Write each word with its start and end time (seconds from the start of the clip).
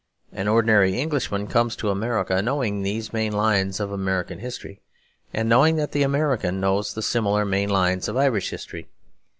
An 0.31 0.47
ordinary 0.47 0.99
Englishman 0.99 1.45
comes 1.45 1.75
to 1.75 1.91
America, 1.91 2.41
knowing 2.41 2.81
these 2.81 3.13
main 3.13 3.33
lines 3.33 3.79
of 3.79 3.91
American 3.91 4.39
history, 4.39 4.81
and 5.31 5.47
knowing 5.47 5.75
that 5.75 5.91
the 5.91 6.01
American 6.01 6.59
knows 6.59 6.95
the 6.95 7.03
similar 7.03 7.45
main 7.45 7.69
lines 7.69 8.07
of 8.07 8.17
Irish 8.17 8.49
history. 8.49 8.89